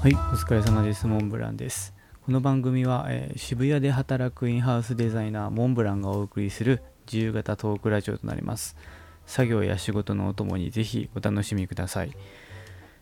[0.00, 1.06] はい、お疲れ様です。
[1.06, 1.92] モンブランです。
[2.24, 8.78] この番組は、えー渋谷で働くインハウスデザイナーモンブランがお送りする自由形トークラジオとなります。
[9.26, 12.12] 作業や仕事のお供にぜひお楽しみください。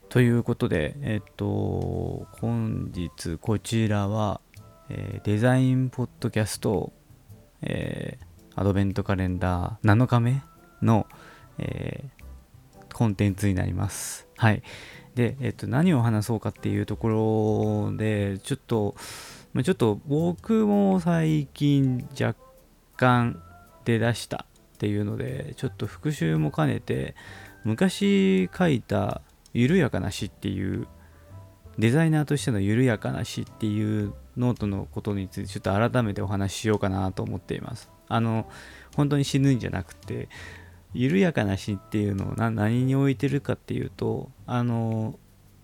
[0.09, 4.41] ということで、えっと、本日こちらは、
[4.91, 6.93] えーデザインポッドキャスト、
[7.63, 10.43] えーアドベントカレンダー7日目
[10.83, 11.07] の、
[11.59, 12.19] えー
[12.93, 14.27] コンテンツになります。
[14.37, 14.65] はい。
[15.19, 18.95] で、えっと、何を話そうかっていうところで、ちょっと、
[19.53, 22.39] まちょっと僕も最近若
[22.97, 23.43] 干
[23.85, 24.47] 出だした
[24.77, 27.17] っていうので、ちょっと復習も兼ねて、
[27.65, 29.21] 昔書いた
[29.53, 30.87] 緩やかな詩っていう、
[31.79, 37.91] デザイナーとしての緩やかな詩っていうノートのことについてちょっと改めてお話ししようかなと思っています。
[38.07, 38.49] あの、
[38.95, 40.29] 本当に死ぬんじゃなくて、
[40.95, 45.19] 緩やかな死っていうのを何に置いてるかっていうとあの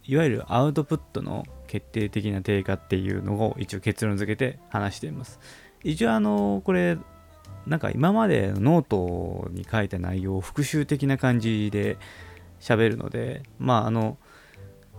[0.06, 5.40] いわゆるアウトプットの決定的な低下っていうのを一応結論付けて話しています。
[5.82, 6.98] 一応あのこれ
[7.66, 11.96] なんか今までノートに書いた内容を復習的な感じで
[12.60, 14.18] 喋るのでまああの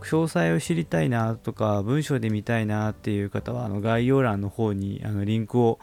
[0.02, 5.80] 詳細を知りたいなとか文章で見たいなっていう方はあの概要欄の方にあのリンクを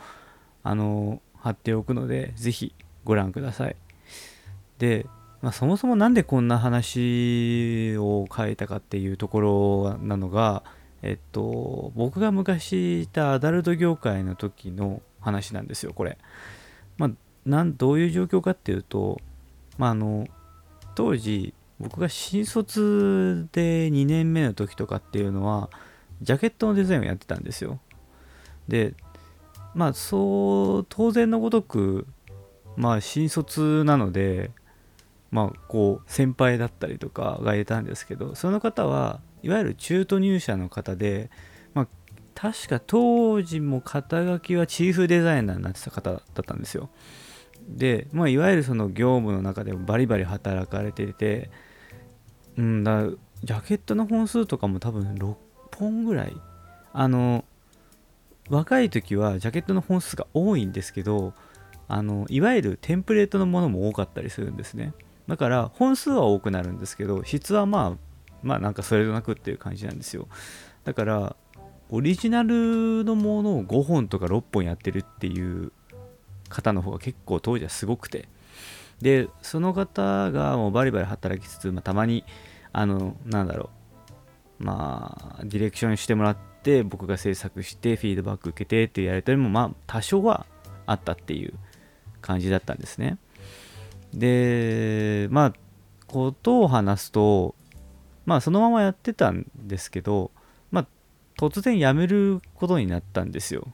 [0.63, 3.77] あの貼っておくのでぜひご覧ください。
[4.83, 5.07] で、
[5.43, 9.41] まあ、そもそもなんでこんな話を書いたかっていうとこ
[9.95, 10.65] ろなのが、
[11.03, 16.19] えっと、僕が昔いたアダルト業界の時の話なんですよ、これ。
[16.99, 17.11] まあ、
[17.47, 19.21] なんどういう状況かっていうと、
[19.79, 20.27] まあ、あの
[20.97, 25.71] 当時僕が新卒で2年目の時とかっていうのは
[26.23, 27.79] ジャケットのデザインをやってたんですよ。
[28.67, 28.95] で
[29.77, 32.09] まあそう当然のごとく
[32.77, 34.51] まあ新卒なので
[35.33, 41.31] まあこう先輩だったりとかがいたんですけどその方はいわゆる中途入社の方で、
[41.75, 41.89] まあ、
[42.35, 46.91] 確か当時も肩書きはチーフデザイナーになってた方だったんですよ。
[47.67, 51.51] で、まあ、いわゆるその業務の中でもバリバリ働かれてて
[52.59, 53.07] うんだ
[53.43, 55.35] ジャケットの本数とかも多分6
[55.77, 56.37] 本ぐらい。
[56.93, 57.45] あの
[58.51, 61.33] 若い時はジャケットの本数が多いんですけど
[61.89, 64.93] あのいわゆるテンプレートのものも多かったりするんですね。
[65.33, 67.99] だから本数は多くなるんですけど質はまあ
[68.43, 70.29] まあなんかそれとなくっていう感じなんですよ。
[70.85, 71.37] だから
[71.89, 75.73] オリジナルのものを5本とか6本やってるっていう
[76.51, 78.29] 方の方が結構当時はすごくて。
[79.01, 82.25] でその方がもうバリバリ働きつつ、まあ、たまに
[82.75, 83.71] あのなんだろ
[84.61, 84.65] う。
[84.65, 90.45] まあディレクションしてもらって僕が制作してフィードバック受けてっていうやり取りもまあ多少は
[90.85, 91.55] あったっていう
[92.21, 93.17] 感じだったんですね。
[94.15, 95.53] でまあ
[96.07, 97.55] ことを話すと
[98.27, 100.31] まあそのままやってたんですけど
[100.71, 100.87] まあ
[101.39, 103.69] 突然辞めることになったんですよ。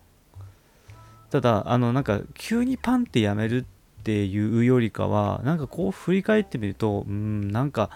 [1.31, 3.66] ただあのなんか急にパンって辞める
[4.00, 7.91] っていうよりかはなんかこう振り返ってみるとうんなんか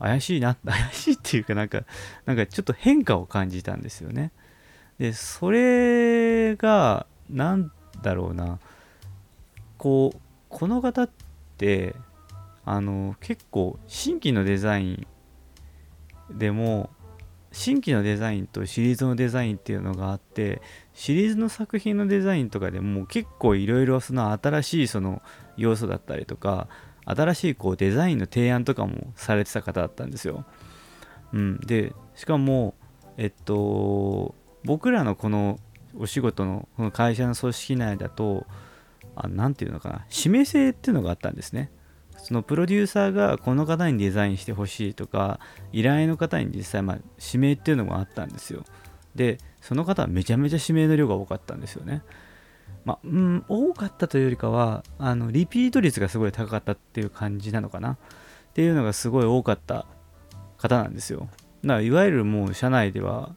[0.00, 1.84] 怪しいな 怪しいっていうかなんか
[2.26, 4.32] なんかちょっと変化を感じたんですよね。
[4.98, 7.70] でそれがなん
[8.02, 8.58] だろうな。
[9.78, 10.18] こう
[10.50, 11.29] この方って
[12.64, 15.06] あの結構新規のデザイン
[16.30, 16.90] でも
[17.52, 20.62] 新規のデザインとシリーズのデザインっていうのがあって
[20.94, 25.20] シリーズの作品のデザインとかでも結構いろいろその新しいその
[25.56, 26.68] 要素だったりとか
[27.04, 30.44] 新しいこうデザインの提案とかもされてた方だったんですよ。
[31.32, 32.74] うん、でしかも
[33.16, 34.34] えっと
[34.64, 35.58] 僕らのこの
[35.98, 38.46] お仕事のこの会社の組織内だと
[39.24, 41.70] あなんていうのかな指名制っていうのがあったんですね。
[42.22, 45.40] そのプロデューサーがこの方にデザインしてほしいとか
[45.72, 48.64] 依頼の方に実際ま指名っていうのもあったんですよ。
[49.14, 52.02] でその方はめちゃめちゃ指名の量が多かったんですよね。
[52.84, 57.98] まあ、うん多かったというよりかはあのリピート率がすごい高かったっていう感じなのかなっ
[58.54, 59.86] ていうのがすごい多かった
[60.58, 61.28] 方なんですよ。
[61.62, 63.34] だからいわゆるもう社内では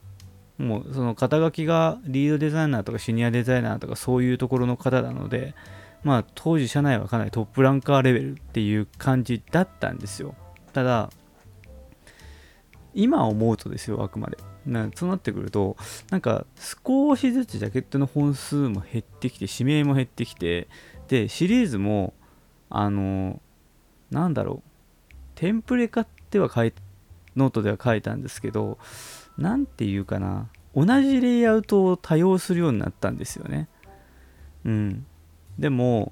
[0.63, 5.53] もうその肩書きがリードデザイナーとかシニアデザイナーとかそういうところの方なので
[6.03, 10.35] まあ当時社内はかなりトップランカーレベルっていう感じだったんですよ。
[10.73, 11.09] ただ
[12.93, 14.37] 今思うとですよあくまで。
[14.65, 15.75] なそうなってくると
[16.09, 16.45] なんか
[16.85, 20.69] 少しずつジャケットの本数も減ってきて指名も減ってきて
[21.09, 22.13] でシリーズも
[22.69, 23.41] あの
[24.09, 24.69] なんだろう。
[25.35, 26.73] テンプレ化っては書い
[27.35, 28.77] ノートでは書いたんですけど
[29.37, 33.67] 何て言うかな同じレイアウトを多用するようになったんですよね。
[34.65, 35.05] うん。
[35.59, 36.11] でも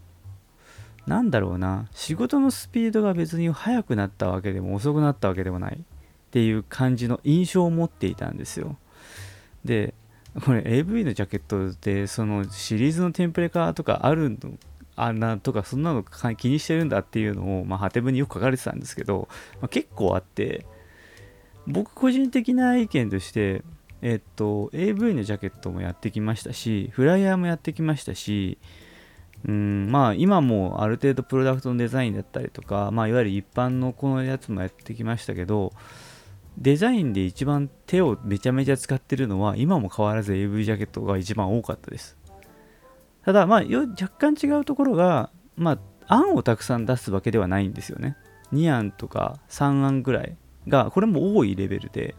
[1.07, 5.77] なんだろうな仕事のスピードが別に速くなったわけでも遅くなったわけでもない。
[5.77, 5.83] っ
[6.31, 8.77] ていう感じの印象を持っていたんですよ。
[9.65, 9.93] で
[10.45, 14.37] これ AV のジャケットでそのシリーズのテンプレ化とかあるの
[14.95, 16.03] あんなとかそんなの
[16.35, 19.27] 気にしてるんだっていうのを、まあ、ハテブによく書かれてたんですけど、
[19.59, 20.65] まあ、結構あって
[21.67, 23.63] 僕個人的な意見として
[24.01, 28.57] えっと AV のジャケットもやってきましたしフライヤーもやってきましたし
[29.47, 35.73] うんまあ今もある程度プロダクトのデザインだったりとか、まあ、いわゆる一般のこのやつもやってきましたけど
[36.57, 42.17] デザインで一番手をめちゃめちゃ使ってるのは今も変わらず AV ジャケットが一番多かったです。
[43.23, 48.17] ただまあ若干違うところがまあ案をたくさん出すわけではないんですよね。
[48.51, 50.35] 2案とか3案ぐらい
[50.67, 52.15] がこれも多いレベルで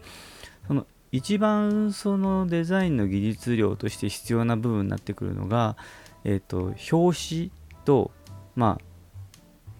[0.66, 5.76] その一番そのデザインの技術量として必要な部分になってくるのが
[6.24, 7.50] えっ、ー、と表紙
[7.84, 8.10] と
[8.56, 8.84] まあ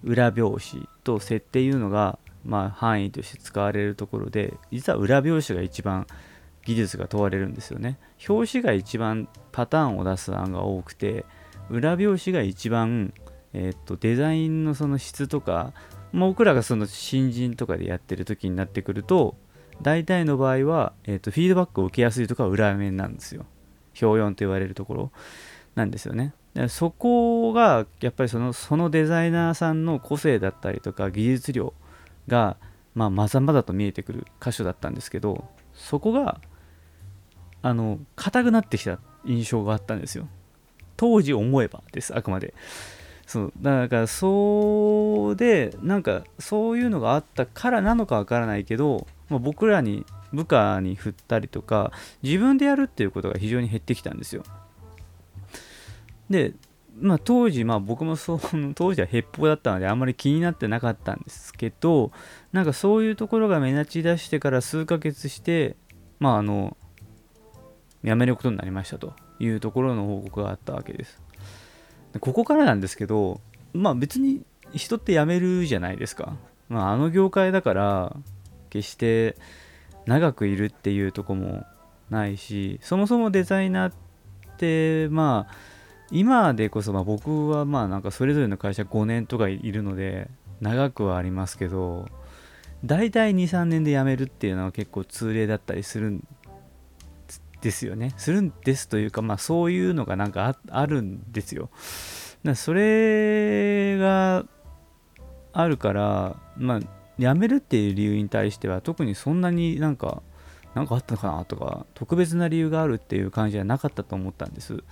[0.05, 6.07] 裏表紙と設定いうのがまあ、範囲として使われるところで実は裏表紙が一番
[6.65, 7.99] 技術が問われるんですよね。
[8.29, 11.25] 表紙が一番パターンを出す案が多くて
[11.71, 13.13] 裏表紙が一番、
[13.53, 15.73] えー、っとデザインのその質とか
[16.13, 19.37] ま僕らがその新人とかでやってる時になってくると
[19.81, 23.47] 大体の場合は、えー、とフィードバックを受けやすいとかは裏面なんですよ。
[24.01, 25.13] 表4と言われるところ。
[25.75, 26.35] なんですよね。
[26.69, 31.73] そこがやっぱりそのそのデザイナーさんの個性だったりとか技術量
[32.29, 32.59] が、
[32.95, 36.43] まあ、まざまざと見えてくる箇所だったんですけどそこが
[37.63, 40.29] あの硬くなってきた印象があったんですよ。
[40.99, 42.53] 当時思えばですあくまで。
[43.33, 51.93] そうだからそうでなんかそういうのがあったからなのかわからないけど、まあ、僕らに部下に振ったりとか
[52.23, 54.43] 自分でやるっていうことが非常に減ってきたんですよ。
[56.29, 56.53] で
[57.01, 62.13] まあ、当時、まあ、僕もその 当時はヘッポだったのであんまり気になってなかったんですけど
[62.53, 65.75] なんかそういうところが目立ち出してから数ヶ月して
[66.19, 66.77] まああの
[68.05, 71.23] 辞めることになりましたというところの報告があったわけです。
[72.21, 73.41] ここからなんですけど
[73.73, 74.43] まあ別に
[74.75, 76.37] 人って辞めるじゃないですか、
[76.69, 78.17] まあ、あの業界だから
[78.71, 79.37] 決して
[80.07, 81.65] 長くいるっていうとこも
[82.11, 83.95] ないしそもそもデザイナーっ
[84.57, 85.55] てまあ
[86.11, 90.29] 今でこそ、まあ、僕はまあなんかそれぞれの会社5年とかいるので
[90.61, 92.07] 長くはありますけど
[92.85, 96.27] 大体23年で辞めるっていうのは結構通例だったりするん
[97.63, 98.13] ですよね。
[98.19, 101.71] するんですというかまあそういうのがなんかあるんですよ。
[102.43, 104.45] だそれが
[105.53, 106.81] あるからまあ
[107.19, 110.23] 辞めるっていう理由に対しては特にそんなになんか
[110.75, 114.83] 何かあったのかなとか特別な理由があるっていう感じはなかったと思ったんです。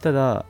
[0.00, 0.46] ただ、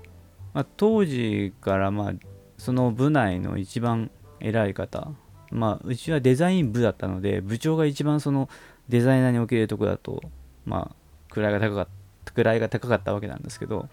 [0.55, 2.13] まあ、当時からまあ
[2.57, 5.11] その部内の一番偉い方、
[5.51, 8.49] まあ、うちはデザイン部だったので部長が一番その
[8.89, 10.23] デザイナーにおけるとこだと、
[10.65, 10.97] まあ、
[11.31, 11.89] 位が高かっ
[12.25, 13.89] た位が高かったわけなんですけど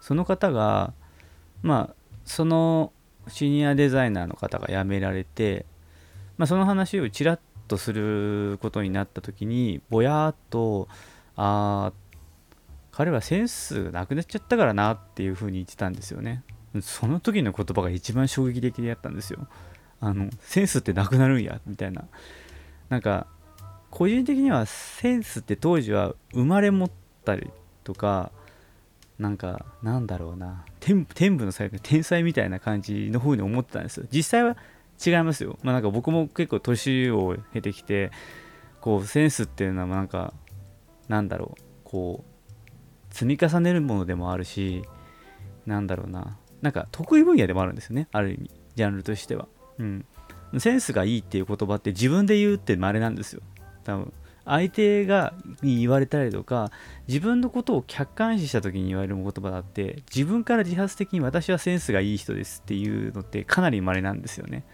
[0.00, 0.92] その方が
[1.62, 1.94] まあ
[2.24, 2.92] その
[3.28, 5.66] シニアデザイナーの方が辞められて、
[6.38, 10.88] まあ、その話をちらっとすることになった時にぼやっと
[11.36, 11.92] あ
[12.90, 16.42] 彼はセンスがなくなっちゃったからなっていう風に言ってたんですよね。
[16.82, 19.46] その時の言葉が一番衝撃的でやったんですよ。
[20.00, 22.04] あのセンスってなくなるんやみたいな。
[22.90, 23.26] なんか
[23.92, 26.90] 個人的にはセンスって当時は生まれ持っ
[27.24, 27.50] たり
[27.84, 28.32] とか
[29.18, 30.64] なんかなんだろうな。
[30.80, 31.04] 天
[31.36, 34.06] 部の最後天才みたいな感じの風に思ってたんですよ。
[34.10, 34.56] 実際は
[35.04, 35.58] 違いますよ。
[35.62, 38.10] まあなんか僕も結構年を経てきて
[38.80, 40.32] こうセンスっていうのはなんか
[41.08, 41.62] なんだろう。
[41.84, 44.82] こう積み重ねるものでもあるし
[45.66, 46.38] なんだろうな。
[46.62, 48.08] なんか得意分野でもあるんですよね。
[48.10, 49.48] ある意味ジャンルとしては。
[49.78, 50.06] うん。
[50.58, 53.42] センスがいいっていう言葉って自分で言うって稀なんですよ。
[53.82, 54.12] 多分
[54.44, 56.72] 相手がに言われたりとか
[57.06, 64.64] 自分のことを客観視した時に言われる言葉だって自分から自発的に私はセンスがいい人ですっていうのってかなり稀なんですよね。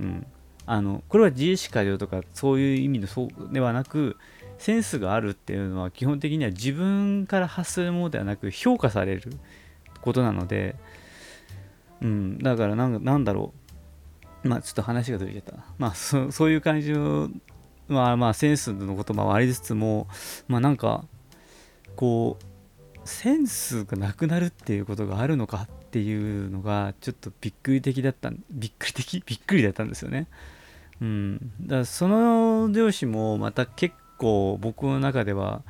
[0.00, 0.26] うん。
[0.64, 4.16] あのこれは自意識過剰とかそういう意味のそうではなく
[4.58, 9.32] センスがあるっていうのは基本的には自分から発するものではなく評価される
[10.02, 10.76] ことなので、
[12.02, 13.54] うん、だからなんなんだろ
[14.44, 14.48] う。
[14.48, 15.54] まあちょっと話がずれちゃった。
[15.78, 17.30] まあそ そういう感じの
[17.88, 20.08] まあまあセンスの言葉はありつつも
[20.46, 21.04] まあなんか
[21.96, 22.44] こう
[23.08, 30.26] センスがなくなるっていうことがあるのかっていうのがちょっとびっくり的だった びっくり的 びっくりだったんですよね。
[31.00, 35.62] うん、だからその上司もまた結構僕の中では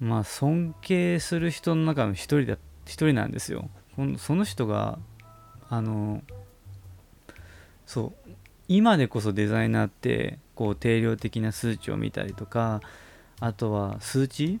[0.00, 3.68] まあ尊敬する人の中の一人だ一人なんですよ
[4.16, 4.98] その人が
[5.68, 6.22] あの
[7.86, 8.30] そう
[8.68, 12.82] 今でこそデザイナーってこう定量的な数値を見たりとか
[13.40, 14.60] あとは数値？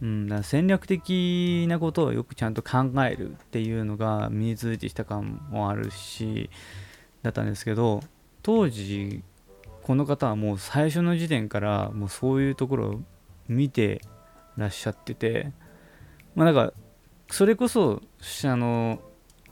[0.00, 6.48] うん、だ戦略的なことをよくちゃんと考えるっていうのが身についてきた感もあるし
[7.22, 8.00] だったんですけど
[8.42, 9.22] 当時
[9.82, 13.00] この方はもう最初の時点からもうそういうところを
[13.46, 14.00] 見て
[14.56, 15.52] らっしゃってて
[16.34, 16.72] まあなんか
[17.30, 18.00] それこそ
[18.44, 18.98] あの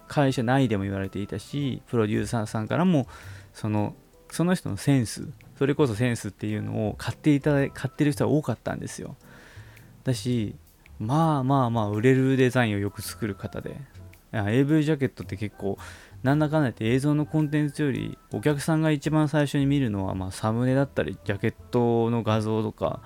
[0.08, 3.06] 会社内でも言われていたしプロデューサーさんからも
[3.52, 3.94] その
[4.30, 5.28] その人のセンス
[5.58, 9.16] それこそセンスっていうのを買っていただ買ってる人は多かったんですよ。
[10.04, 10.54] だし
[10.98, 13.76] まあまあまあ売れるデザインをよく作る方で。
[14.32, 15.76] AV ジャケットって結構
[16.22, 23.00] なんだかんだ言って映像のコンテンツよりお客さんが一番最初に見るのはまサムネだったりジャケットの画像とか、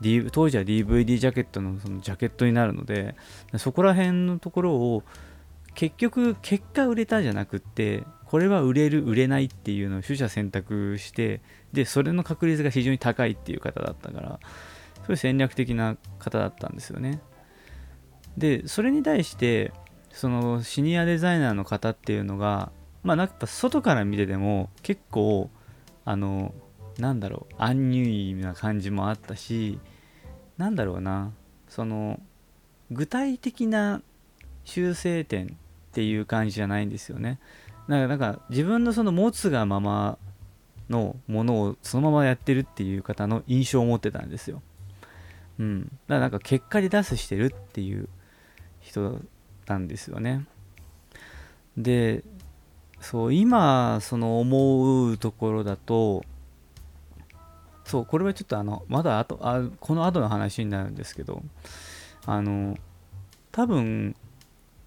[0.00, 3.14] D、当時は DVD ジャケットのそのジャケットになるので
[3.56, 5.02] そこら辺のところを
[5.80, 11.40] 結局結果売れたじゃなくってこれは売れる売れないっていうのを取捨選択して
[11.72, 14.40] でそれの確率が非常に高いっていう方だったから
[14.98, 17.22] そういう戦略的な方だったんですよね。
[18.36, 19.72] で、それに対して、
[20.10, 22.70] そのシニアデザイナーの方っていうのが、
[23.02, 25.50] まあなんか外から見てても結構、
[26.04, 26.54] あの、
[26.98, 29.80] なんだろう、アンニュイな感じもあったし、
[30.58, 31.32] なんだろうな、
[31.68, 32.20] その、
[32.90, 34.02] 具体的な
[34.64, 35.56] 修正点
[35.90, 37.38] っていう感じじゃないんですよね。
[37.88, 40.18] なんかなんか自分のその持つがまま
[40.88, 44.62] のものをそのままやってるっていう方の印象を持ってたんですよ。
[45.60, 48.08] うん、だからなんか結果で出すしてるっていう
[48.80, 49.20] 人
[49.66, 50.46] なんですよね
[51.76, 52.24] で
[53.00, 56.24] そう今その思うところだと
[57.84, 61.42] そうこれはちょっとあのまだあとあこの後の話になるんですけど
[62.24, 62.76] あの
[63.52, 64.16] 多分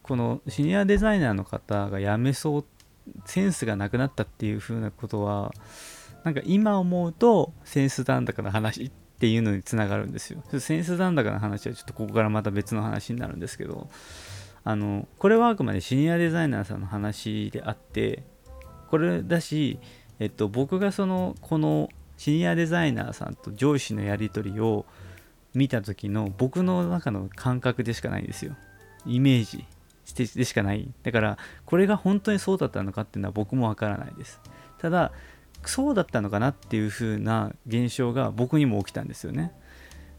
[0.04, 2.66] このシニアデザイナーの方が辞めそう
[3.26, 5.54] センスがなくなったっていう風なことは
[6.24, 10.44] なんか今思うとセンス残高の話っていうのにつながるんですよ。
[10.60, 13.90] センス残高の話はちょっとここからまた別の話になるんですけど、
[14.64, 18.24] あの、これはあくまでシニアデザイナーさんの話であって、
[18.90, 19.80] これだし、
[20.20, 24.86] えっと、僕がその、このシニアデザイナーさんと上司のやり取りを
[25.54, 28.56] 見た時の僕の中の感覚でしかないんですよ。
[29.06, 29.66] イメージ
[30.16, 30.92] でしかない。
[31.04, 34.42] だから、これが本当にそうだったのかっていうのは僕もわからないです。
[34.80, 35.12] ただ、
[35.66, 39.52] そうだったのかなっていう風な現象が僕にも起きたんですよね。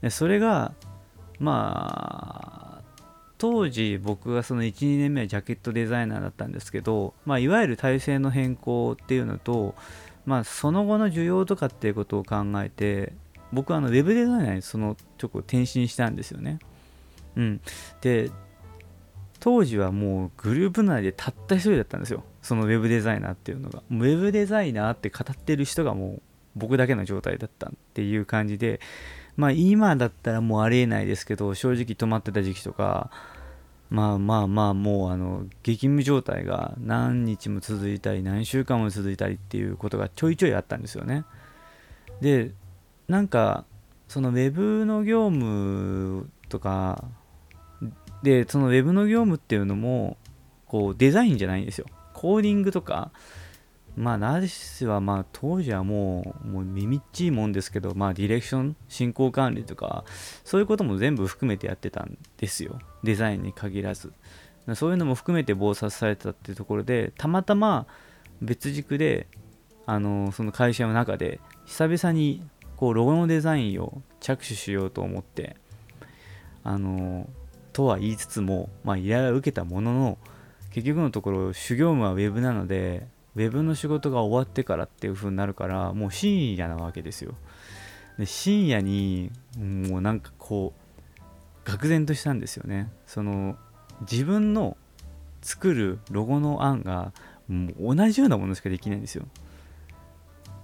[0.01, 0.73] でそれが
[1.39, 2.83] まあ
[3.39, 9.75] 当時僕がその12年目はジャケットデザイナーだったんですけど、まあ、いわゆる体制の変更っていうのと、
[10.25, 13.13] まあ、その後の需要とかっていうことを考えて
[13.53, 16.59] 僕はあのウェブデザイナーにそのちょっと転身したんですよね。
[17.37, 17.61] うん、
[18.01, 18.31] で
[19.45, 22.25] 当時はもうグループ内でたった一人だったんですよ。
[22.41, 23.83] そのウェブデザイナーっていうのが。
[23.91, 26.23] ウェブデザイナーって語ってる人がもう
[26.57, 28.81] 僕だけの状態だったっていう感じで。
[29.37, 33.11] まあ今だったらもうありえないですけど正直止まってた時期とか
[33.91, 41.25] まあまあまあもうあの激務状態が何日も続いたり何週間も続いたりっていうことがちょいちょいあったんですよね。
[42.23, 42.53] で
[43.09, 43.67] なんか
[44.09, 47.05] そのウェブの業務とか
[48.25, 50.17] で、その Web の業務っていうのも、
[50.67, 51.87] こう、デザインじゃないんですよ。
[52.15, 53.11] コーディングとか、
[53.97, 60.05] まあ、ナーシスは、まあ、当時はもう、もう、みみっちいもんですけど、まあ、ディレクション、進行管理とか、
[60.43, 62.79] そういうことも全部含めてやってたんですよ。
[63.03, 64.11] デザインに限らず。
[64.75, 67.87] そういうのも含めて忙殺されてたっていうところで、たまたま
[68.41, 69.27] 別軸で、
[69.85, 72.43] あの、その会社の中で、久々に、
[72.77, 75.57] こう、ロゴのデザインを着手しようと思って、
[76.63, 77.29] あの、
[77.75, 80.19] とは言いつつも、まあ、依頼は受けたものの
[80.71, 87.35] 結局のところ主業務は Web なので Web の仕事が終わってからっていう風になるからもう深夜なわけですよ。
[88.17, 90.73] で深夜にもうなんかこ
[91.67, 92.91] う愕然としたんですよね。
[93.07, 93.57] その
[94.03, 94.77] 自分の
[95.43, 97.13] 作るロゴの案が
[97.49, 99.27] もう同じようなものしかできないんですよ。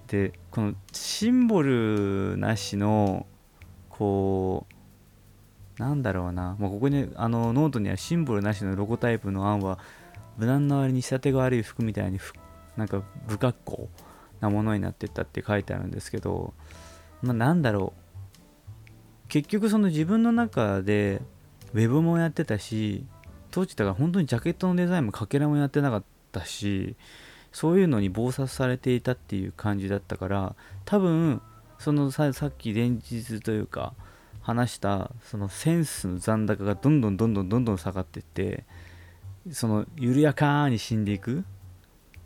[0.06, 3.26] でこのシンボルなしの
[3.88, 4.79] こう
[5.80, 9.78] なんだろうな、もうここにあのノートにはシンボルなしのロゴタイプの案は
[10.36, 12.20] 無難な割に仕立てが悪い服みたいに
[12.76, 13.88] なんか不格好
[14.40, 16.52] なものになってったって書いてあるんですけど、
[17.22, 18.00] まあ、なんだろう。
[19.28, 21.22] 結局その自分の中で
[21.72, 23.06] ウェブもやってたし
[23.50, 26.96] 当時だから本当にジャケットのデザインもかけらもやってなかったし
[27.52, 31.40] そういうのに忙殺されていたっていう感じだったから多分
[31.78, 33.94] そのさっき前日というか
[34.50, 38.64] 話したそのセンスの残高がどんどんどんどんどんどん下がっていって
[39.52, 41.44] その緩やかに死んでいく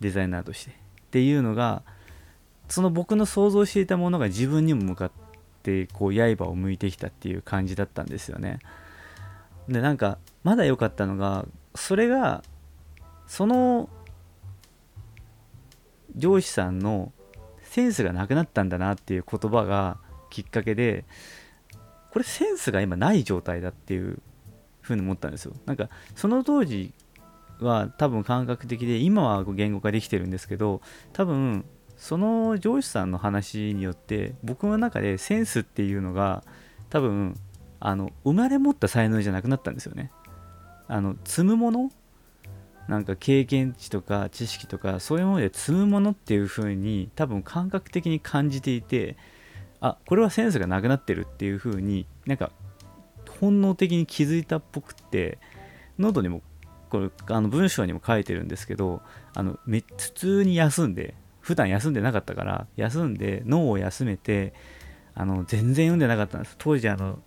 [0.01, 0.71] デザイナーとして。
[0.71, 0.75] っ
[1.15, 1.83] ていうのが
[2.69, 5.13] その僕の想像していたものが自分にも向かっ
[5.63, 8.59] てこう刃を向いてきたっていう感じだったんですよね。
[9.69, 12.43] でなんかまだ良かったのがそれが
[13.29, 13.89] その
[16.17, 17.13] 上司さんの
[17.63, 19.99] センスがなくなったんだなっていう言葉が
[20.31, 21.05] きっかけで
[22.15, 24.21] これセンスが今ない状態だっていう
[24.83, 25.53] ふうに思ったんですよ。
[25.67, 26.93] なんかその当時
[27.59, 30.81] は多分感覚的で今は言語化できてるんですけど
[31.13, 31.65] 多分
[31.97, 36.45] その上司さんの話によって僕の中でセンスっていうのが
[36.89, 37.35] 多分
[37.81, 40.13] あの生まれ持った才能じゃなくなったんですよね。
[40.87, 41.91] あの積むもの
[42.87, 49.17] なんか経験値とか知識とかそういうもので積むものっていう風に多分感覚的に感じていて
[49.85, 52.51] あこれはセンスがなくなってるっていう風になんか
[53.39, 55.39] 本能的に気づいたっぽくって
[55.99, 56.41] ノートにも
[56.89, 59.03] これあの文章にも書いてるんですけど
[59.35, 64.55] あのめ普通に休んで普段休んでなかったから休んで脳を休めて
[65.15, 66.57] あの全然読んでなかったんです。
[66.59, 67.19] 当時あの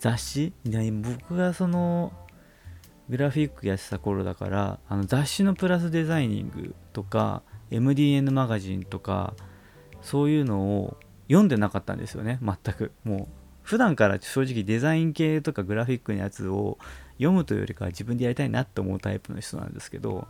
[0.00, 0.52] 雑誌
[1.00, 2.12] 僕がその
[3.08, 9.32] グラフィックやってた頃だからあの雑誌のプラスデザイニングとか MDN マガジンとか
[10.02, 10.98] そういうのを
[11.32, 13.26] 読んでなかったんですよね全くもう
[13.62, 16.78] 普段から正直デザイン系とかグラフィックのやつを
[17.14, 20.26] 読むというよりかは自分でやりたいなって思うタイプの人なんですけど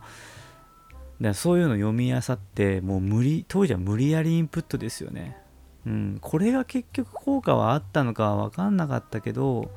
[1.19, 5.37] だそういうの読み漁ってもう無理当時は無理やりインプットですよね
[5.85, 9.71] うんこれが結局効果はあったのかは分かんなかったけど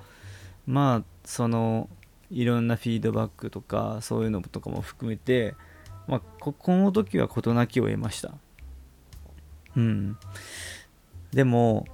[0.67, 1.89] まあその
[2.31, 5.55] いろんなフィードバックとかそういうのとかも含めて、
[6.09, 8.33] まあ、この時は事なきを得ました。
[9.77, 10.17] うん。
[11.33, 11.87] でも、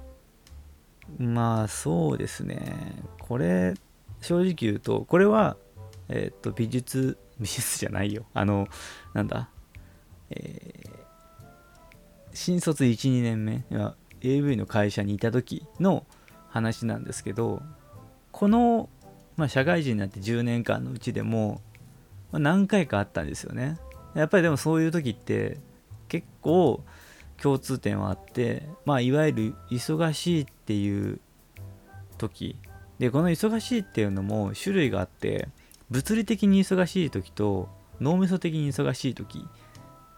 [1.17, 3.03] まあそうですね。
[3.19, 3.73] これ、
[4.21, 5.57] 正直言うと、これは、
[6.09, 8.25] えっ、ー、と、美術、 美術じゃないよ。
[8.33, 8.67] あの、
[9.13, 9.49] なんだ、
[10.29, 10.99] えー、
[12.33, 13.65] 新卒1、2年目、
[14.21, 16.05] AV の会社にいた時の
[16.49, 17.61] 話なんですけど、
[18.31, 18.89] この
[19.35, 21.61] まあ、社会人になって10年間のうちでも、
[22.31, 23.77] まあ、何回かあったんですよね。
[24.13, 25.57] やっぱりでもそういう時って
[26.07, 26.83] 結構
[27.41, 31.19] 共通点はあって、まあ、いわゆる忙しいっていう
[32.17, 32.57] 時。
[32.99, 35.49] でこの忙しいっていうのも種類があって
[35.89, 37.67] 物理的に忙しい時と
[37.99, 39.45] 脳みそ的に忙しい時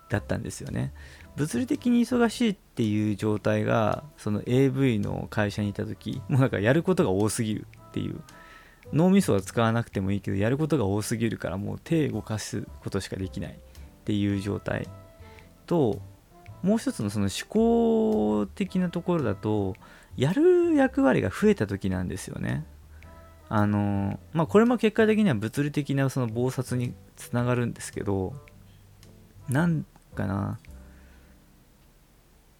[0.09, 0.93] だったんですよね。
[1.35, 8.21] 物理的に忙しいっていう状態がその AV の会社にいた時もうなんかやることが多すぎるっていう。
[8.93, 13.57] 脳みそは使わなくてもいいけどやることが多すぎるからもう手動かすことしかできないっ
[14.05, 14.87] ていう状態
[15.65, 15.99] と
[16.65, 19.75] もう一つのその思考的なところだと
[20.17, 22.65] やる役割が増えた時なんですよね。
[23.49, 28.33] あのまあこれも結果的には物理的なその暴殺につながるんですけど
[29.47, 30.57] なんかな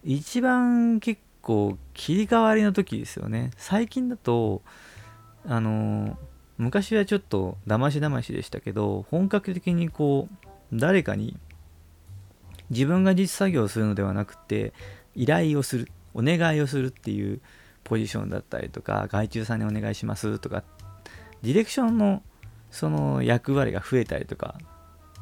[0.04, 3.50] 一番結構切り替わりの時ですよね。
[3.56, 4.62] 最近だと
[5.44, 6.16] あの
[6.58, 11.36] 昔はちょっとだましだましでしたけど本格的にこう誰かに
[12.70, 14.72] 自分が実作業をするのではなくて
[15.14, 17.40] 依頼をするお願いをするっていう
[17.84, 20.64] ポジションだったりとか外注さんにお願いしますとか
[21.42, 22.22] ディレクションの
[22.70, 24.56] その役割が増えたりとか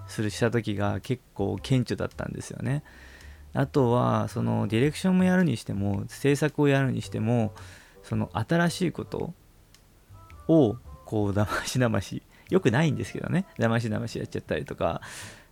[0.09, 2.83] するした時が結構顕著だったんですよね。
[3.53, 7.55] あとはそのディレクションもやるにしても制作をやるにしても
[8.03, 9.33] その新しいこと
[10.49, 13.47] をこうだましだましよくないんですけどね。
[13.59, 15.01] だましだましやっちゃったりとか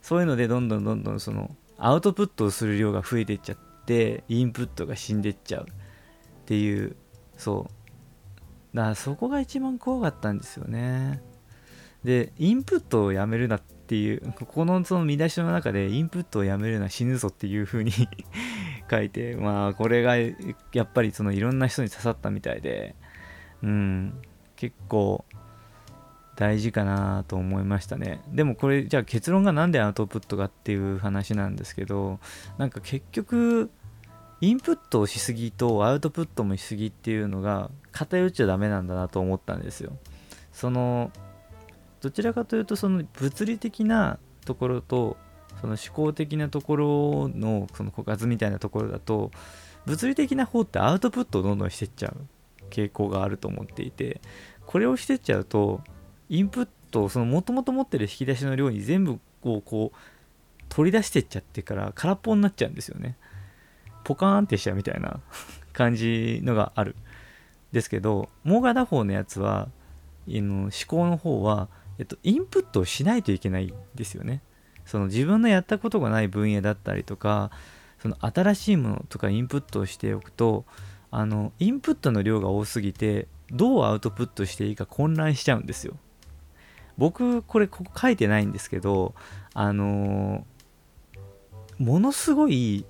[0.03, 6.97] そういうのでどんどんどんどんそのアウトプットをする量が増えてっちゃってインプットが死んでっちゃうっていう
[7.37, 7.67] そ
[8.73, 8.77] う。
[8.77, 11.23] だからそこが一番怖かったんですよね。
[12.05, 17.93] でインプットをやめるなっていうここのその見出しの中でインプットをやめるな死ぬぞっていう風に
[18.91, 20.33] 書いてまあこれがや
[20.83, 22.95] っぱりそのいろんな人に刺さったみたいで
[23.63, 24.23] うん。
[24.63, 25.25] 結構
[26.37, 28.23] 大事かなと思いましたね。
[28.29, 32.19] でもこれじゃあ結論が何でアウトプットかっていう話なんですけど
[32.59, 33.71] なんか結局
[34.41, 39.93] インプットをしすぎとアウトプットもしすぎっていうのが偏っちゃダメなんだなと思ったんですよ。
[40.53, 41.13] その
[42.01, 45.17] どちらかというとその物理的なところと
[45.61, 49.31] その思考的なところのその枯渇みたいなところだと
[49.87, 52.17] 物理的な方ってアウトプットをどんどんしてっちゃう
[52.71, 54.21] 傾向があると思っていて
[54.67, 55.83] これをしてっちゃうと
[56.33, 63.19] インプットそのもともと持ってる引き出しの量に全部こうこう取り出してっちゃってから空っぽになっちゃうんですよね。
[64.03, 65.21] ポカーンってしちゃうみたいな
[65.75, 66.97] 感じのがある。
[67.71, 69.69] ですけどもう片方のやつは
[70.27, 71.69] 思考の方は、
[71.99, 74.41] えっと、インプットをしないといけないんですよね。
[74.87, 77.51] その自分のやったことがない分野だったりとか
[77.99, 80.65] その新しいものとかインプットをしておくと
[81.11, 85.99] あのインプットの量が多すぎてどうアウトプットしていいか混乱しちゃうんですよ。
[86.99, 89.15] 僕これここ書いてないんですけど
[89.55, 90.47] あの
[91.79, 92.85] ものすごい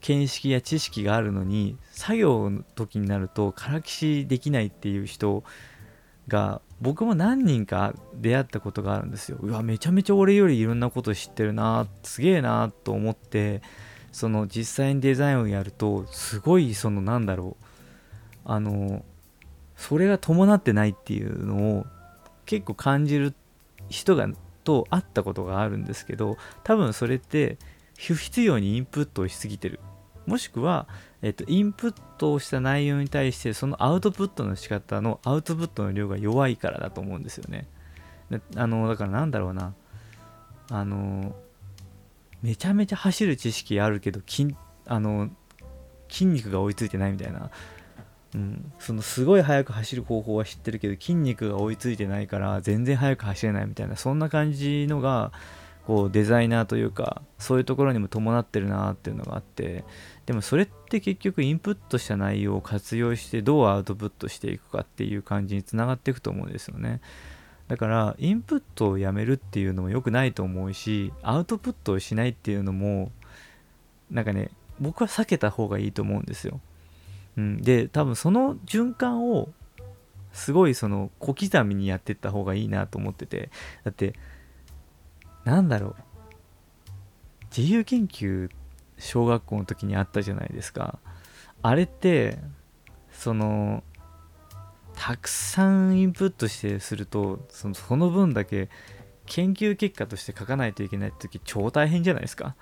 [0.00, 5.44] 見識や知識があるのに作業の時になるとからきしできないっていう人
[6.28, 9.38] が僕も何人か出会ったことがあるんですよ。
[9.40, 13.62] うわめちゃめちゃ俺よりいろんなこと知ってるなすげえなと思って
[14.12, 17.64] その実際にデザインをやるとすごいそのなんだろう
[18.44, 19.04] あの
[19.76, 21.86] それが伴ってないっていうのを
[22.48, 23.34] 結構感じる
[23.90, 24.26] 人が
[24.64, 27.58] と会ったことがあるんですけど多分それって
[27.98, 29.80] 不必要にインプットをしすぎてる。
[30.26, 30.86] もしくは、
[31.22, 37.66] えっと、インプットをした内容に対してそのアウトプットの仕方のアウトプットの量が弱いからだと思うんですよね。
[38.56, 39.74] あのだからなんだろうな。
[40.70, 41.34] あの
[42.42, 44.54] めちゃめちゃ走る知識あるけど筋
[44.86, 45.30] あの
[46.08, 47.50] 筋肉が追いついてないみたいな、
[48.34, 55.32] うん、そのすごい速く走る方法は知ってるけど筋肉が追いついてないから全然速く走れないみたいなそんな感じのが
[55.86, 59.84] こうデザイナーというかそういうところにも伴ってるなっていうのがあって
[60.26, 67.00] でもそれって結局インプットした内容を活用してどうアウトプットしていくかっていう感じにつながっていくと思うんですよね。
[67.68, 73.10] だからインプットをやめるっていうのも良くないと思うしアウトプットをしないっていうのも
[74.10, 76.60] なんかね僕は避けた方がいいと思うんですよ、
[77.38, 79.48] うん、で多分その循環を
[80.32, 83.50] すごいその小刻みにやってった方がいいなと思ってて。
[83.84, 84.14] だって
[85.44, 85.94] なんだろう。
[87.56, 88.50] 自由研究
[88.98, 90.98] 小学校の時にあったじゃないですか。
[91.62, 92.38] あれって
[93.12, 93.84] その
[94.96, 98.68] たくさんインプットしてするとそのその分だけ
[99.26, 102.56] 研究結果として書かないといけない時超大変じゃないですか。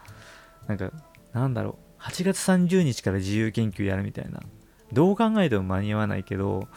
[0.67, 0.93] なんか
[1.33, 2.03] なんだろう。
[2.03, 4.41] 8月30日から自由研究やるみたいな。
[4.93, 6.69] どう考えても間に合わないけど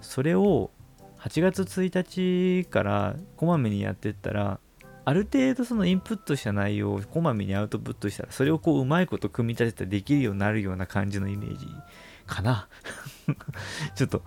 [0.00, 0.70] それを
[1.18, 4.58] 8月1日からこまめにやってったら
[5.04, 11.66] ある程度そのインプットした内容をこまめにアウトプットしたらそれをこううまいこと組み立てたらできるようになるような感じのイメージ
[12.26, 12.68] かな。
[13.96, 14.22] ちょっと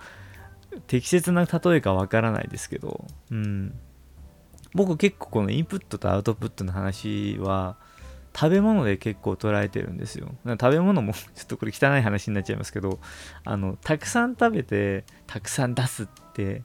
[0.87, 3.73] 適切な例えかわからないですけど、うん、
[4.73, 7.77] 僕結構このインプットとアウトプットの話は
[8.35, 10.29] 食べ物で結構捉えてるんですよ。
[10.45, 12.99] 食べ物も ちょっとこれ汚い話になっちゃいますけど
[13.43, 16.63] あのたくさん食べてたくさん出すって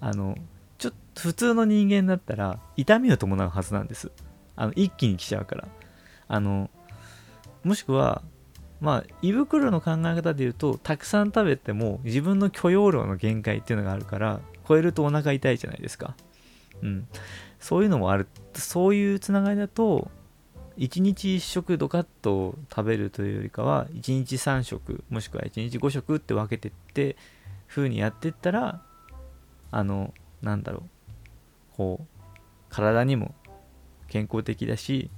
[0.00, 0.36] あの
[0.78, 4.10] ちょっと普通の人間だったら痛みを伴うはずなんです。
[4.56, 5.68] あの一気に来ちゃうから。
[6.30, 6.70] あの
[7.64, 8.22] もしくは
[8.80, 16.14] まあ胃袋の考え方で言うとたくさん食べても自分の許容量の限界っていうのがあるから超えるとお腹痛いじゃないですか。
[16.82, 17.08] うん。
[17.58, 18.28] そういうのもある。
[18.54, 20.10] そういうつながりだと
[20.78, 27.16] 1日1食ドカッと食べるというよりかは1日3食もしくは1日5食って分けてって
[27.66, 28.82] 風にやってったら
[29.70, 30.82] あのなんだろう
[31.76, 32.24] こう
[32.70, 33.34] 体にも
[34.08, 35.10] 健康的だし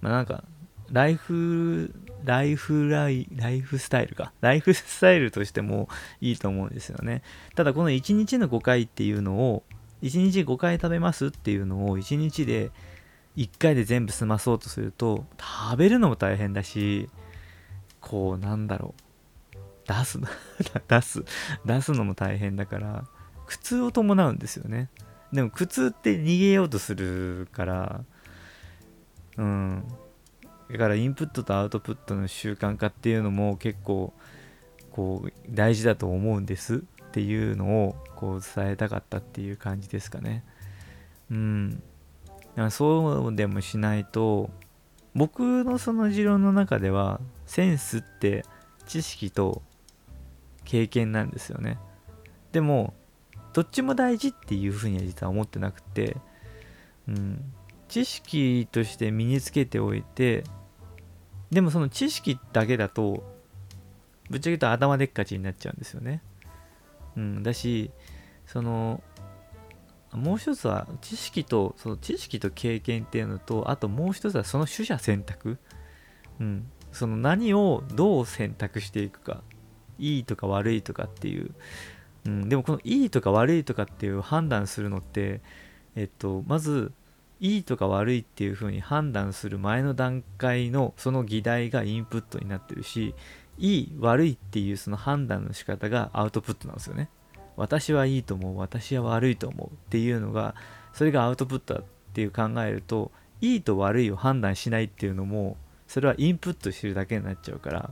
[0.00, 0.44] まあなんか
[0.90, 1.92] ライフ
[2.24, 4.32] ライフライライフスタイルか。
[4.40, 5.88] ライフスタイルとしても
[6.20, 7.22] いいと思うんですよね。
[7.54, 9.62] ただこの1日の5回っていうのを
[10.02, 12.70] 1日5回食べますっていうのを1日で
[13.36, 17.08] 1回で全部済まそうとすると食べるのも大変だし
[18.00, 19.04] こうなんだろう。
[19.86, 20.18] 出す
[20.88, 21.24] 出す
[21.66, 23.04] 出すのも大変だから
[23.46, 24.88] 苦痛を伴うんですよね。
[25.32, 28.04] でも苦痛って逃げようとするから
[29.36, 29.84] うん。
[30.70, 34.14] だからインプットとアウトプットの習慣化っていうのも結構
[34.90, 36.78] こう大事だと思うんですっ
[37.10, 40.44] ていうのをこう伝えたかったっていう感じですかね。
[41.30, 41.82] うん。
[42.70, 44.50] そうでもしないと
[45.14, 48.44] 僕のその持論の中ではセンスって
[48.86, 49.62] 知識と
[50.64, 51.78] 経験なんですよね
[52.52, 52.94] でも
[53.52, 56.16] どっちも大事っていうふうには実は思ってなくて、
[57.08, 57.52] うん、
[57.88, 60.44] 知識として身につけておいて
[61.50, 63.22] でもその知識だけだと
[64.30, 66.22] ぶっちゃけ言うと頭でっかちになっちゃうんですよね。
[67.16, 67.90] うん、だし
[68.46, 69.02] その
[70.14, 75.58] もう一つは知識とその知識と経験っていうのとあともう一つはその取捨選択、
[76.40, 79.42] うん、その何をどう選択していくか。
[79.98, 81.50] いいとか悪いとかっていう。
[82.26, 85.42] うん、でもこのいいとか悪いとかっていう判断するのって、
[85.94, 86.92] えっと、まず
[87.38, 93.14] いいとか悪いっていうふうに判断する前の段階のその議題がインプットになってるし
[93.58, 97.10] いい悪いっていうその判断の仕方がアウトプットなんですよね。
[97.56, 100.54] 私はいいと思う私は悪いと思うっていうのが
[100.92, 107.90] それがアウトプットだっていう考えるといいと悪いを判断しないっていうのもそれはインプットしてるだけになっちゃうから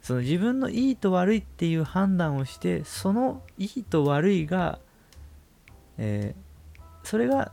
[0.00, 4.80] その自分のいいと悪いっていう判断をしてそのいいと悪いが、
[5.96, 7.52] えー、それが、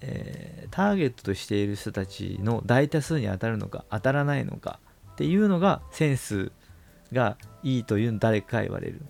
[0.00, 4.80] えー、ターゲットとしている人たちの大多数に当たるのか当たらないのか
[5.12, 6.50] っていうのがセンス
[7.12, 9.00] がいいというの誰か言われる。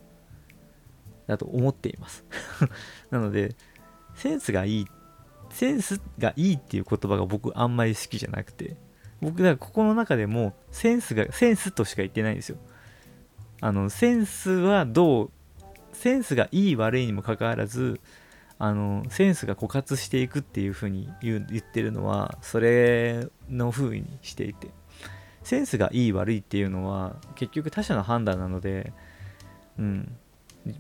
[1.27, 2.25] だと思っています。
[3.11, 3.55] なので
[4.15, 4.87] センスがいい
[5.51, 8.77] センスがいいっていう言葉が僕あんまり好きじゃなくて
[9.21, 12.59] 僕だからここの中でもセンスがセンスとしか言ってないんですよ。
[13.61, 15.31] あのセンスはどう
[15.93, 18.01] センスがいい悪いにもかかわらず
[18.59, 24.69] あのセンスが枯渇していくっていう風に言う言ってるのはそれの風にしていて
[25.43, 28.93] センスがいい悪いっていうのは結局他者の判断なので
[29.79, 30.17] うん。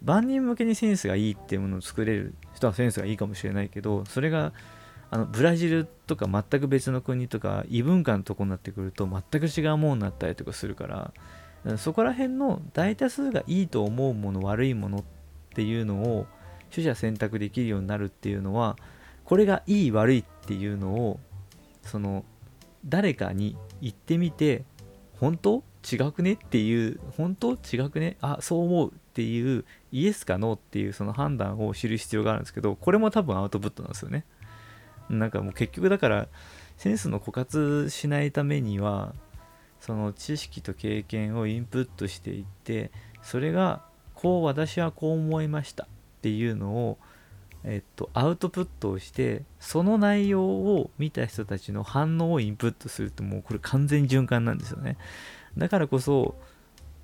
[0.02, 4.52] 万人向けにセンスがいいっていうものを作れる人はセンスがいいかもしれないけどそれが
[5.10, 11.12] あのブラジルとか全く別の国とか異文化のとこになってくると全く違うものになったりとかするか
[11.64, 15.04] らそこら辺の大多数がいいと思うもの悪いものっ
[15.54, 16.26] ていうのを
[16.70, 18.76] 取捨選択できるようになるっていうのは
[19.24, 21.20] これがいい悪いっていうのを
[21.82, 22.24] その
[22.84, 24.64] 誰かに言ってみて
[25.20, 25.62] 本当？
[25.90, 26.32] 違くね？
[26.32, 27.52] っていう本当？
[27.52, 28.16] 違くね？
[28.20, 28.92] あそう思う。
[29.14, 34.24] ていうイエスかノーっていうその判断を知る必要があるんですけどこれも多分アウトプットなんですよね。
[35.08, 36.28] なんかもう結局だから
[36.76, 39.14] センスの枯渇しないためには
[39.80, 42.90] その知識と経験をインプットしていって
[43.22, 43.82] それが
[44.14, 45.86] こう私はこう思いましたっ
[46.22, 46.98] ていうのを
[47.66, 54.98] えっと、アウトプットをしてその内容を見た人たちの反応をインプットするともうこれ完全循環なんですよね。
[55.56, 56.34] だからこそ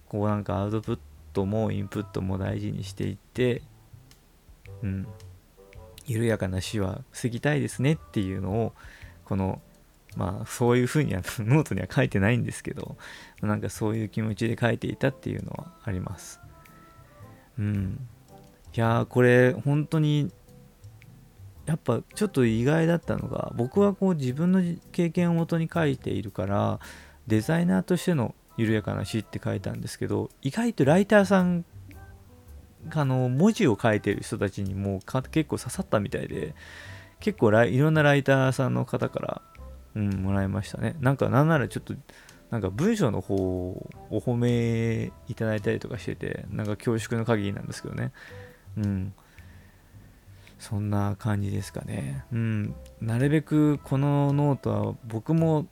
[0.06, 0.98] こうなんかアウトプッ
[1.32, 3.62] トもインプットも大事にしていって
[4.82, 5.06] うん。
[6.06, 8.72] 緩やかな死は防ぎたいですねっていうのを
[9.24, 9.60] この
[10.16, 12.96] まあそういうふうには ノートには書いてないんですけど
[13.42, 16.40] なんかそういう気持ちで書いていたっていうのはあります。
[17.58, 18.08] うん。
[18.74, 20.32] いやこれ本当に
[21.66, 26.80] やっぱちょっと意外だったのが僕はこう自分の経験をもとに書いているから
[27.26, 31.64] デザイナーとしての緩やかな詩って書いたんですけど意外とライターさん
[32.92, 36.54] あの文字を書いてる人たちにも結構刺さったみたいで
[37.20, 39.42] 結構いろんなライターさんの方から、
[39.94, 40.96] うん、もらいましたね。
[41.00, 41.94] なんかなんならちょっと
[42.50, 48.12] なんか文章の方をお褒めいただいたりとかしててなんか恐縮の限りなんですけどね。
[48.76, 49.14] うん。
[50.58, 52.24] そんな感じですかね。
[52.32, 52.74] うん。
[53.00, 55.66] なるべくこのノートは僕も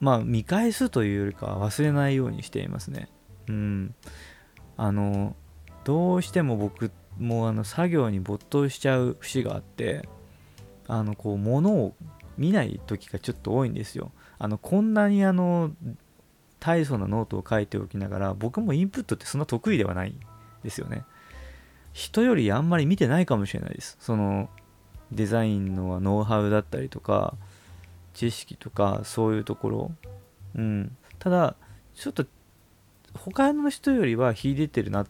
[0.00, 3.08] まあ見返すというよりかは忘れないようにしていますね。
[3.48, 3.94] うん。
[4.76, 5.36] あの
[5.84, 10.08] どうしても僕もあの作業に没頭しちゃう節があって
[10.88, 11.94] あのこう物を
[12.38, 14.12] 見ない時がちょっと多いんですよ。
[14.38, 15.72] あのこんなにあの
[16.58, 20.14] 大層なノートを書いておきながら僕もインプットってそんな得意ではない
[20.64, 21.04] ですよね。
[21.92, 23.98] 人よりあんまり見てないかもしれないです。
[24.00, 24.48] その
[25.12, 27.34] デザインのノウハウだったりとか
[28.14, 29.92] 知識とかそういうところ。
[30.56, 30.96] うん。
[31.18, 31.56] ただ
[31.94, 32.24] ちょっと
[33.14, 35.06] 他の人よりは秀でてるなっ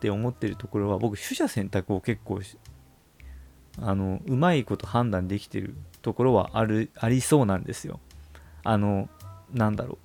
[0.00, 2.40] て思ってるところは僕取捨選択を結構
[3.80, 8.00] あのうまいこと判断できてるところはあるありそうなんですよ。
[8.62, 9.08] あの
[9.52, 9.98] なんだろう。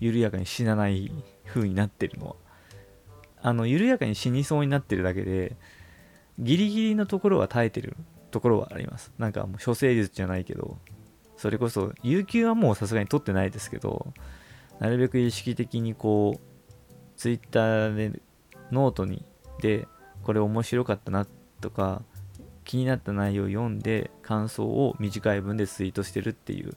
[0.00, 1.10] 緩やかに死なない
[1.44, 2.34] 風になってるのは。
[3.40, 5.56] あの緩やかに死にそうになってるだけで
[6.38, 7.96] ギリギリのところは耐えてる
[8.30, 9.12] ところはあります。
[9.18, 10.78] なんかもう処世術じゃないけど
[11.38, 14.12] それこそ有給はもうさすがに取ってないですけど
[14.78, 16.40] なるべく意識的にこう
[17.16, 18.20] ツイッターで
[18.70, 19.24] ノートに
[19.62, 19.88] で
[20.22, 21.26] これ面白かったな
[21.62, 22.02] とか
[22.64, 26.76] 気になった内容を読んで感想を短い文でツイートしてるっていう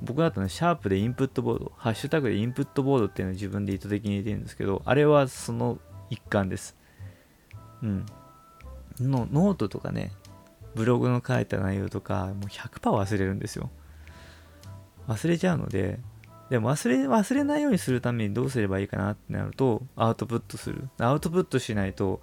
[0.00, 5.78] 僕だとね、シャープでインプットボード、ハッシュタグでインプットボードっていうのを自分で意図的に入れてるんですけど、あれはその
[6.10, 6.76] 一環です。
[7.82, 8.06] うん。
[9.00, 10.12] のノートとかね、
[10.74, 13.70] ブログの書いた内容とか、もう100%忘れるんですよ。
[15.08, 15.98] 忘れちゃうので、
[16.50, 20.88] でも忘れ、忘れないようにするためにどうすればいいかなってなると、アウトプットする。
[20.98, 22.20] アウトプットしないと、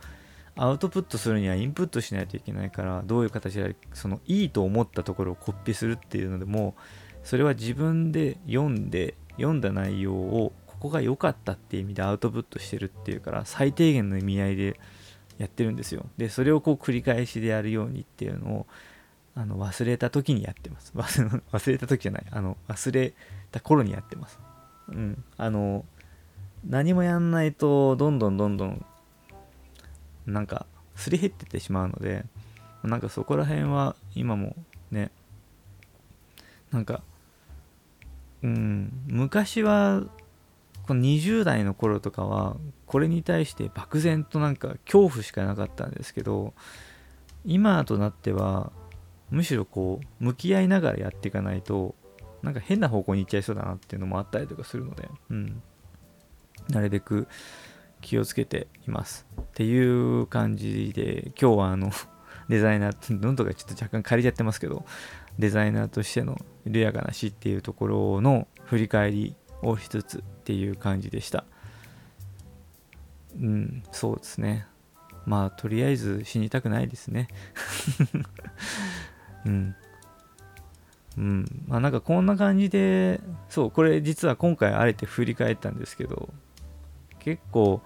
[0.56, 6.76] アウトプットするにはインプットしないといけないから、どういう形で、そのいいと思ったところをコピーするっていうのでも、
[7.24, 14.80] それは自分で読んで、読んだ内容をここが良かったっていう意味でアウトプットしてるっていうから最低限の意味合いで
[15.38, 18.68] やってるんですよでそれをこう繰り返しでやるようにっていうのを
[19.36, 20.94] あの忘れた時にやってます。
[20.96, 22.26] 忘れた時じゃない。
[22.32, 23.14] あの忘れ
[23.52, 24.40] た頃にやってます。
[24.90, 25.24] うん。
[25.38, 25.86] あの
[26.68, 28.86] 何もやんないとどんどんどんどん
[30.26, 30.66] なんか
[30.96, 32.26] すり減ってってしまうので
[32.84, 34.56] なんかそこら辺は今も
[34.92, 35.12] ね
[36.72, 37.02] なんか
[38.44, 40.04] うん昔は
[40.88, 46.54] この20代の頃とかはこれに対して漠然となんか恐怖しかなかったんですけど
[47.46, 48.72] 今となっては
[49.32, 51.96] むしろこう向き合いながらやっていかないと
[52.42, 55.62] なんか変な方向に行っちゃいそうだなっていうのもあったりとかするので、うん、
[56.70, 57.28] なるべく
[58.02, 61.92] 気をつけていますっていう感じで今日はあの
[62.48, 64.86] デザイナーどんどかちょっと若干借りちゃってますけど
[65.38, 71.46] デザイナーとしての緩やかな死っていうところの振り返りをしつつっていう感じでした。
[73.40, 74.66] うんそうですね。
[75.26, 77.28] まあとりあえず死にたくないですね。
[79.46, 79.76] うん。
[81.18, 81.66] うん。
[81.68, 86.30] まあなんかこんな感じでそうこれ実は今回あえて振り返ったんですけど
[87.20, 87.82] 結構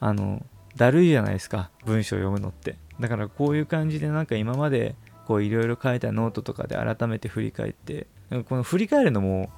[0.00, 0.44] あの
[0.76, 2.76] だるいじゃないですか文章を読むのって。
[3.00, 4.94] だからこういう感じでなんか今まで
[5.26, 8.06] こういろいろ書いたノートとかで改めて振り返って
[8.48, 9.50] この振り返るのも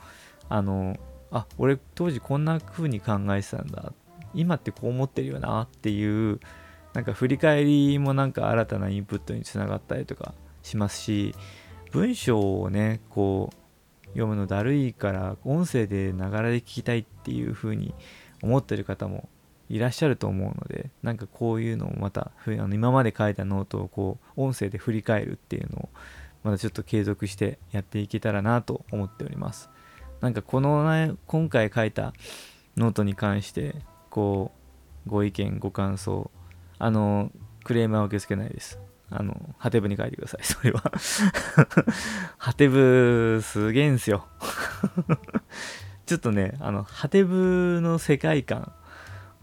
[0.49, 0.97] あの
[1.31, 3.93] あ俺当時こんな風に考えてたんだ。
[4.35, 6.41] 今ってこう思ってるよなっていう
[6.93, 11.35] なんか振り返りもなんか新たなインプットにつながったりとかしますし
[11.93, 13.65] 文章をねこう
[14.09, 17.95] 読むのだるいから音声でながらで聞きたいっていう風に
[18.43, 19.29] 思ってる方も
[19.69, 25.89] いらっしゃると思うのでなんかこういうのをまたあの今まで書いたノートをこう音声で振り返るっていうのを
[26.43, 29.71] またちょっと継続してやっていけたらなと思っております。
[30.21, 32.13] なんかこの、ね、今回書いた
[32.77, 33.77] ノートに関して
[34.11, 34.53] こ
[35.07, 36.31] うご意見ご感想
[36.79, 37.31] あの
[37.65, 38.79] クレームは受け付けないです。
[39.17, 40.41] あのハテブに書いてください。
[40.45, 40.93] それは。
[42.39, 44.27] ハテブすげえんすよ。
[46.07, 48.73] ちょっとねあのハテブの世界観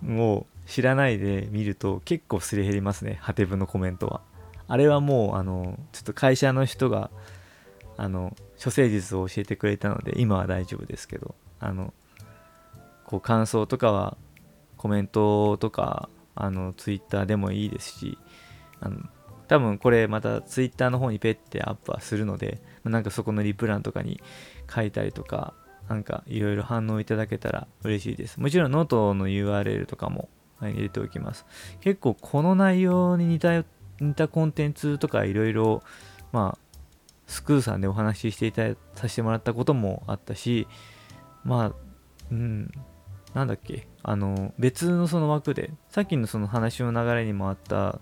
[0.06, 3.18] を知らないで見ると結構すり減りますね。
[3.22, 4.22] ハテブのコメントは。
[4.68, 7.10] あれはもうあのちょっと会社の人が
[7.98, 11.36] あの処世術を教えてくれたので今は大丈夫ですけど。
[11.62, 11.94] あの
[13.06, 14.18] こう感想とかは
[14.78, 18.18] コメントとかあのツイッターでもいいですし
[18.80, 19.00] あの
[19.52, 24.22] 多分これまたツイッターの方にペッてアップはするのでなんかそこのリプ欄とかに
[24.74, 25.54] 書いたりとか
[25.90, 28.40] なんかいろいろ反応いただけたら嬉しいです。
[28.40, 30.30] もちろんノートの URL とかも
[30.62, 31.46] 入れておきます。
[31.82, 33.66] 結構この内容に似た
[34.00, 35.84] 似たコンテンツとかいろいろ、
[36.32, 36.78] まあ、
[37.28, 40.66] スクーさんでお話ししていたさせてもらったこともあったし、
[41.44, 41.74] まあ、
[42.32, 42.72] うん、
[43.34, 48.00] なんだっけ、あの、別のその枠で、さっきのその話の流れにもあった、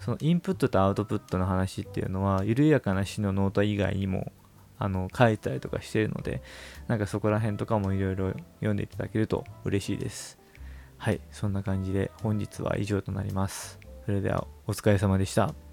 [0.00, 4.32] そのインプットとアウトプットの話っていうのは、緩やかな死のノート以外にも
[4.78, 6.40] あの書いたりとかしてるので
[6.86, 10.38] なんかそこら辺とかもいろいろ読んでいただけると嬉しいです。
[10.96, 13.78] はいそんな感じで本日は以上となります。
[14.06, 15.67] それではお疲れ様でした。